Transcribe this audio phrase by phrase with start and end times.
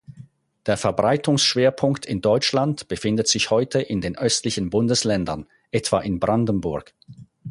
[0.65, 6.95] Der Verbreitungsschwerpunkt in Deutschland befindet sich heute in den östlichen Bundesländern, etwa in Brandenburg.